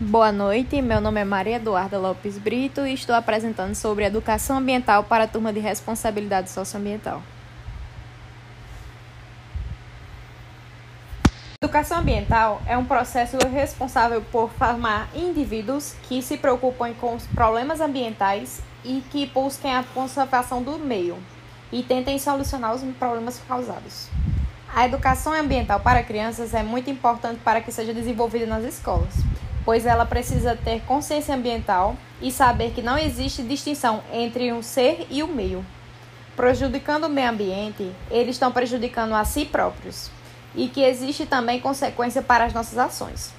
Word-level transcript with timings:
Boa 0.00 0.32
noite, 0.32 0.82
meu 0.82 1.00
nome 1.00 1.20
é 1.20 1.24
Maria 1.24 1.54
Eduarda 1.54 1.96
Lopes 1.96 2.36
Brito 2.36 2.84
e 2.84 2.94
estou 2.94 3.14
apresentando 3.14 3.76
sobre 3.76 4.04
educação 4.04 4.58
ambiental 4.58 5.04
para 5.04 5.22
a 5.22 5.28
turma 5.28 5.52
de 5.52 5.60
responsabilidade 5.60 6.50
socioambiental. 6.50 7.22
Educação 11.62 11.98
ambiental 11.98 12.60
é 12.66 12.76
um 12.76 12.84
processo 12.84 13.38
responsável 13.46 14.20
por 14.32 14.50
formar 14.50 15.08
indivíduos 15.14 15.94
que 16.08 16.20
se 16.20 16.38
preocupam 16.38 16.92
com 16.94 17.14
os 17.14 17.24
problemas 17.28 17.80
ambientais 17.80 18.60
e 18.84 19.00
que 19.12 19.26
busquem 19.26 19.76
a 19.76 19.84
conservação 19.84 20.60
do 20.60 20.76
meio 20.76 21.16
e 21.70 21.84
tentem 21.84 22.18
solucionar 22.18 22.74
os 22.74 22.82
problemas 22.98 23.40
causados. 23.46 24.08
A 24.74 24.84
educação 24.84 25.32
ambiental 25.32 25.78
para 25.78 26.02
crianças 26.02 26.52
é 26.52 26.64
muito 26.64 26.90
importante 26.90 27.38
para 27.44 27.60
que 27.60 27.70
seja 27.70 27.94
desenvolvida 27.94 28.44
nas 28.44 28.64
escolas 28.64 29.14
pois 29.64 29.86
ela 29.86 30.04
precisa 30.04 30.56
ter 30.56 30.82
consciência 30.82 31.34
ambiental 31.34 31.96
e 32.20 32.30
saber 32.30 32.72
que 32.72 32.82
não 32.82 32.98
existe 32.98 33.42
distinção 33.42 34.02
entre 34.12 34.52
um 34.52 34.62
ser 34.62 35.06
e 35.10 35.22
o 35.22 35.28
meio. 35.28 35.64
Prejudicando 36.36 37.04
o 37.04 37.08
meio 37.08 37.30
ambiente, 37.30 37.90
eles 38.10 38.36
estão 38.36 38.52
prejudicando 38.52 39.14
a 39.14 39.24
si 39.24 39.44
próprios 39.44 40.10
e 40.54 40.68
que 40.68 40.82
existe 40.82 41.26
também 41.26 41.60
consequência 41.60 42.22
para 42.22 42.44
as 42.44 42.52
nossas 42.52 42.78
ações, 42.78 43.32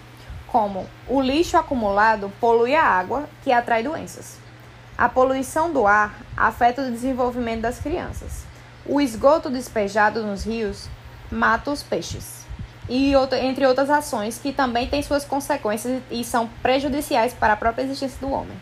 como 0.48 0.88
o 1.08 1.22
lixo 1.22 1.58
acumulado 1.58 2.32
polui 2.40 2.76
a 2.76 2.84
água, 2.84 3.30
que 3.44 3.52
atrai 3.52 3.84
doenças. 3.84 4.38
A 4.98 5.10
poluição 5.10 5.72
do 5.72 5.86
ar 5.86 6.18
afeta 6.36 6.82
o 6.82 6.92
desenvolvimento 6.92 7.62
das 7.62 7.80
crianças. 7.80 8.46
O 8.86 9.02
esgoto 9.02 9.50
despejado 9.50 10.24
nos 10.24 10.46
rios 10.46 10.88
mata 11.30 11.72
os 11.72 11.84
peixes 11.84 12.45
e 12.88 13.14
entre 13.42 13.66
outras 13.66 13.90
ações 13.90 14.38
que 14.38 14.54
também 14.54 14.88
têm 14.88 15.02
suas 15.02 15.26
consequências 15.26 16.02
e 16.12 16.24
são 16.24 16.48
prejudiciais 16.62 17.34
para 17.34 17.54
a 17.54 17.58
própria 17.58 17.84
existência 17.84 18.18
do 18.20 18.32
homem. 18.32 18.56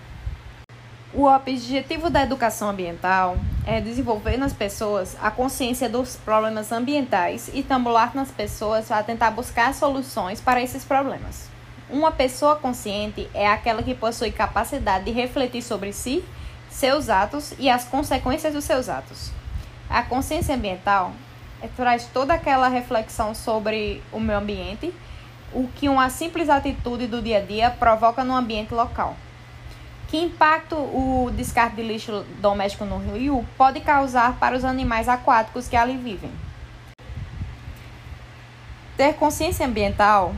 O 1.13 1.25
objetivo 1.25 2.09
da 2.09 2.23
educação 2.23 2.69
ambiental 2.69 3.37
é 3.67 3.79
desenvolver 3.79 4.35
nas 4.35 4.51
pessoas 4.51 5.15
a 5.21 5.29
consciência 5.29 5.87
dos 5.87 6.15
problemas 6.15 6.71
ambientais 6.71 7.49
e 7.53 7.59
estimular 7.59 8.15
nas 8.15 8.31
pessoas 8.31 8.91
a 8.91 9.03
tentar 9.03 9.29
buscar 9.29 9.75
soluções 9.75 10.41
para 10.41 10.59
esses 10.59 10.83
problemas. 10.83 11.49
Uma 11.87 12.11
pessoa 12.11 12.55
consciente 12.55 13.29
é 13.31 13.47
aquela 13.47 13.83
que 13.83 13.93
possui 13.93 14.31
capacidade 14.31 15.05
de 15.05 15.11
refletir 15.11 15.61
sobre 15.61 15.93
si, 15.93 16.25
seus 16.67 17.09
atos 17.09 17.53
e 17.59 17.69
as 17.69 17.83
consequências 17.83 18.51
dos 18.51 18.63
seus 18.63 18.89
atos. 18.89 19.29
A 19.87 20.01
consciência 20.01 20.55
ambiental 20.55 21.11
traz 21.69 22.05
toda 22.05 22.33
aquela 22.33 22.67
reflexão 22.67 23.33
sobre 23.33 24.01
o 24.11 24.19
meio 24.19 24.39
ambiente, 24.39 24.93
o 25.53 25.67
que 25.67 25.87
uma 25.87 26.09
simples 26.09 26.49
atitude 26.49 27.07
do 27.07 27.21
dia 27.21 27.37
a 27.37 27.41
dia 27.41 27.69
provoca 27.69 28.23
no 28.23 28.35
ambiente 28.35 28.73
local. 28.73 29.15
Que 30.07 30.17
impacto 30.17 30.75
o 30.75 31.31
descarte 31.35 31.75
de 31.75 31.83
lixo 31.83 32.23
doméstico 32.39 32.85
no 32.85 32.97
rio 32.97 33.45
pode 33.57 33.79
causar 33.79 34.37
para 34.37 34.55
os 34.55 34.63
animais 34.63 35.09
aquáticos 35.09 35.67
que 35.67 35.75
ali 35.75 35.97
vivem? 35.97 36.31
Ter 38.95 39.13
consciência 39.13 39.65
ambiental 39.65 40.35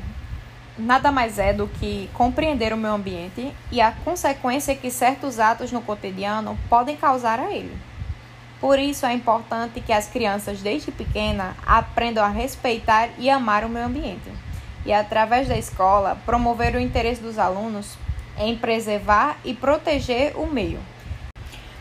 nada 0.77 1.11
mais 1.11 1.39
é 1.39 1.53
do 1.53 1.67
que 1.67 2.09
compreender 2.13 2.73
o 2.73 2.77
meio 2.77 2.93
ambiente 2.93 3.53
e 3.71 3.81
a 3.81 3.91
consequência 3.91 4.75
que 4.75 4.91
certos 4.91 5.39
atos 5.39 5.71
no 5.71 5.81
cotidiano 5.81 6.57
podem 6.69 6.97
causar 6.97 7.39
a 7.39 7.51
ele. 7.51 7.75
Por 8.65 8.79
isso 8.79 9.05
é 9.05 9.13
importante 9.13 9.79
que 9.79 9.93
as 9.93 10.07
crianças 10.07 10.59
desde 10.59 10.91
pequena 10.91 11.55
aprendam 11.67 12.25
a 12.25 12.29
respeitar 12.29 13.09
e 13.19 13.29
amar 13.29 13.63
o 13.63 13.69
meio 13.69 13.85
ambiente. 13.85 14.27
E 14.83 14.91
através 14.91 15.47
da 15.47 15.55
escola, 15.55 16.17
promover 16.25 16.73
o 16.73 16.79
interesse 16.79 17.21
dos 17.21 17.37
alunos 17.37 17.95
em 18.39 18.57
preservar 18.57 19.37
e 19.45 19.53
proteger 19.53 20.35
o 20.35 20.47
meio. 20.47 20.79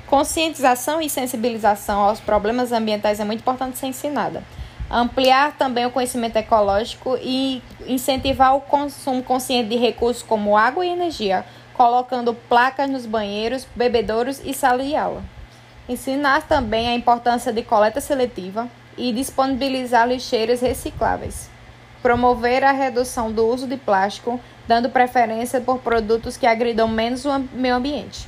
Conscientização 0.06 1.00
e 1.00 1.08
sensibilização 1.08 2.02
aos 2.02 2.20
problemas 2.20 2.70
ambientais 2.70 3.18
é 3.18 3.24
muito 3.24 3.40
importante 3.40 3.78
ser 3.78 3.86
ensinada. 3.86 4.44
Ampliar 4.90 5.56
também 5.56 5.86
o 5.86 5.90
conhecimento 5.90 6.36
ecológico 6.36 7.16
e 7.18 7.62
incentivar 7.86 8.54
o 8.54 8.60
consumo 8.60 9.22
consciente 9.22 9.70
de 9.70 9.76
recursos 9.76 10.22
como 10.22 10.54
água 10.54 10.84
e 10.84 10.90
energia, 10.90 11.46
colocando 11.72 12.34
placas 12.34 12.90
nos 12.90 13.06
banheiros, 13.06 13.66
bebedouros 13.74 14.42
e 14.44 14.52
sala 14.52 14.84
de 14.84 14.94
aula. 14.94 15.33
Ensinar 15.86 16.42
também 16.42 16.88
a 16.88 16.94
importância 16.94 17.52
de 17.52 17.62
coleta 17.62 18.00
seletiva 18.00 18.68
e 18.96 19.12
disponibilizar 19.12 20.08
lixeiras 20.08 20.62
recicláveis. 20.62 21.50
Promover 22.00 22.64
a 22.64 22.72
redução 22.72 23.30
do 23.30 23.46
uso 23.46 23.66
de 23.66 23.76
plástico, 23.76 24.40
dando 24.66 24.88
preferência 24.88 25.60
por 25.60 25.80
produtos 25.80 26.38
que 26.38 26.46
agridam 26.46 26.88
menos 26.88 27.26
o 27.26 27.38
meio 27.52 27.74
ambiente. 27.74 28.26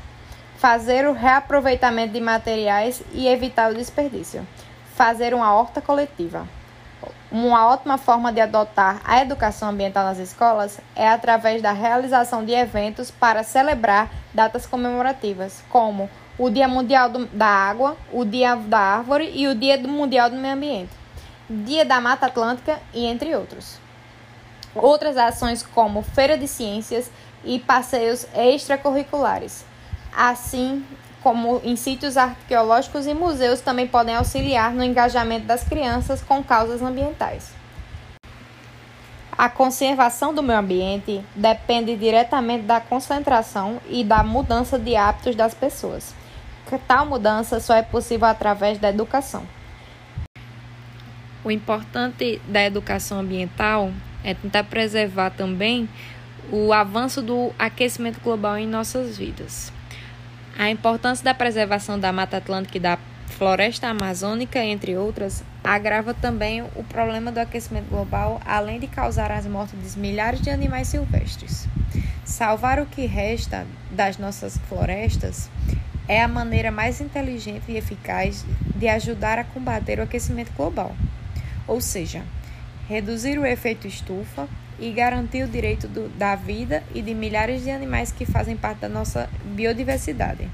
Fazer 0.59 1.07
o 1.07 1.13
reaproveitamento 1.13 2.13
de 2.13 2.21
materiais 2.21 3.03
e 3.13 3.27
evitar 3.27 3.71
o 3.71 3.75
desperdício. 3.75 4.47
Fazer 4.95 5.33
uma 5.33 5.55
horta 5.55 5.81
coletiva. 5.81 6.47
Uma 7.31 7.67
ótima 7.69 7.97
forma 7.97 8.33
de 8.33 8.41
adotar 8.41 9.01
a 9.05 9.21
educação 9.21 9.71
ambiental 9.71 10.05
nas 10.05 10.19
escolas 10.19 10.79
é 10.95 11.09
através 11.09 11.63
da 11.63 11.73
realização 11.73 12.45
de 12.45 12.53
eventos 12.53 13.11
para 13.11 13.43
celebrar 13.43 14.11
datas 14.33 14.67
comemorativas, 14.67 15.63
como 15.69 16.09
o 16.39 16.51
Dia 16.51 16.69
Mundial 16.69 17.09
do, 17.09 17.27
da 17.27 17.47
Água, 17.47 17.97
o 18.13 18.25
Dia 18.25 18.57
da 18.57 18.79
Árvore 18.79 19.31
e 19.35 19.49
o 19.49 19.55
Dia 19.55 19.79
Mundial 19.79 20.29
do 20.29 20.37
Meio 20.37 20.55
Ambiente, 20.55 20.91
Dia 21.49 21.85
da 21.85 22.01
Mata 22.01 22.27
Atlântica 22.27 22.81
e 22.93 23.07
entre 23.07 23.35
outros. 23.35 23.79
Outras 24.75 25.17
ações 25.17 25.63
como 25.63 26.03
Feira 26.03 26.37
de 26.37 26.47
Ciências 26.47 27.11
e 27.45 27.59
passeios 27.59 28.27
extracurriculares, 28.35 29.65
assim 30.15 30.85
como 31.23 31.61
em 31.65 31.75
sítios 31.75 32.17
arqueológicos 32.17 33.07
e 33.07 33.15
museus 33.15 33.61
também 33.61 33.89
podem 33.89 34.15
auxiliar 34.15 34.73
no 34.73 34.85
engajamento 34.85 35.47
das 35.47 35.65
crianças 35.65 36.23
com 36.23 36.43
causas 36.45 36.83
ambientais. 36.83 37.51
A 39.37 39.49
conservação 39.49 40.33
do 40.33 40.43
meio 40.43 40.59
ambiente 40.59 41.23
depende 41.35 41.95
diretamente 41.97 42.65
da 42.65 42.81
concentração 42.81 43.81
e 43.89 44.03
da 44.03 44.23
mudança 44.23 44.79
de 44.79 44.97
hábitos 44.97 45.35
das 45.35 45.53
pessoas. 45.53 46.15
Tal 46.87 47.07
mudança 47.07 47.61
só 47.61 47.75
é 47.75 47.83
possível 47.83 48.27
através 48.27 48.79
da 48.79 48.91
educação. 48.91 49.47
O 51.45 51.51
importante 51.51 52.41
da 52.49 52.65
educação 52.65 53.21
ambiental 53.21 53.93
é 54.25 54.35
tentar 54.35 54.65
preservar 54.65 55.31
também 55.31 55.89
o 56.51 56.73
avanço 56.73 57.23
do 57.23 57.53
aquecimento 57.57 58.21
global 58.21 58.59
em 58.59 58.67
nossas 58.67 59.17
vidas. 59.17 59.73
A 60.59 60.69
importância 60.71 61.25
da 61.25 61.35
preservação 61.35 62.01
da 62.01 62.13
Mata 62.13 62.39
Atlântica 62.39 62.79
e 62.79 62.81
da 62.81 62.99
floresta 63.27 63.89
amazônica, 63.89 64.59
entre 64.59 64.97
outras, 64.97 65.45
agrava 65.63 66.15
também 66.15 66.63
o 66.63 66.83
problema 66.83 67.31
do 67.31 67.39
aquecimento 67.39 67.91
global, 67.91 68.41
além 68.45 68.81
de 68.81 68.87
causar 68.87 69.31
as 69.31 69.47
mortes 69.47 69.95
de 69.95 70.01
milhares 70.01 70.41
de 70.41 70.51
animais 70.51 70.89
silvestres. 70.89 71.69
Salvar 72.25 72.81
o 72.81 72.87
que 72.87 73.07
resta 73.07 73.67
das 73.91 74.19
nossas 74.19 74.59
florestas 74.69 75.49
é 76.09 76.23
a 76.23 76.29
maneira 76.29 76.71
mais 76.71 77.01
inteligente 77.01 77.65
e 77.69 77.77
eficaz 77.77 78.45
de 78.75 78.89
ajudar 78.89 79.39
a 79.39 79.45
combater 79.45 79.99
o 79.99 80.03
aquecimento 80.03 80.53
global, 80.53 80.95
ou 81.67 81.81
seja, 81.81 82.23
reduzir 82.89 83.39
o 83.39 83.47
efeito 83.47 83.87
estufa 83.87 84.49
e 84.79 84.91
garantir 84.93 85.43
o 85.43 85.49
direito 85.49 85.89
do, 85.89 86.09
da 86.11 86.35
vida 86.35 86.83
e 86.95 87.03
de 87.03 87.15
milhares 87.15 87.63
de 87.63 87.71
animais 87.71 88.13
que 88.13 88.25
fazem 88.25 88.57
parte 88.57 88.81
da 88.81 88.89
nossa 88.89 89.29
biodiversidade. 89.45 90.49